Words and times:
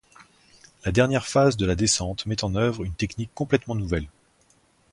La 0.83 0.91
dernière 0.91 1.27
phase 1.27 1.57
de 1.57 1.65
la 1.67 1.75
descente 1.75 2.25
met 2.25 2.43
en 2.43 2.55
œuvre 2.55 2.83
une 2.83 2.95
technique 2.95 3.29
complètement 3.35 3.75
nouvelle. 3.75 4.07